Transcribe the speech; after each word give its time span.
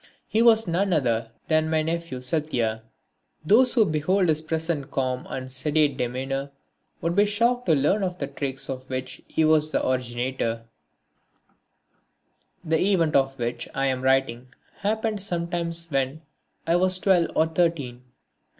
He 0.27 0.41
was 0.41 0.65
none 0.65 0.93
other 0.93 1.29
than 1.47 1.69
my 1.69 1.83
nephew 1.83 2.21
Satya. 2.21 2.81
Those 3.45 3.75
who 3.75 3.85
behold 3.85 4.29
his 4.29 4.41
present 4.41 4.89
calm 4.89 5.27
and 5.29 5.51
sedate 5.51 5.95
demeanour 5.95 6.49
would 7.01 7.15
be 7.15 7.25
shocked 7.27 7.67
to 7.67 7.75
learn 7.75 8.01
of 8.01 8.17
the 8.17 8.25
tricks 8.25 8.67
of 8.67 8.89
which 8.89 9.21
he 9.27 9.45
was 9.45 9.69
the 9.69 9.87
originator. 9.87 10.63
[Illustration: 11.45 11.53
Satya] 12.69 12.83
The 12.83 12.93
event 12.93 13.15
of 13.15 13.37
which 13.37 13.69
I 13.75 13.85
am 13.85 14.01
writing 14.01 14.47
happened 14.77 15.21
sometime 15.21 15.67
afterwards 15.69 15.87
when 15.91 16.21
I 16.65 16.77
was 16.77 16.97
twelve 16.97 17.27
or 17.35 17.45
thirteen. 17.45 18.01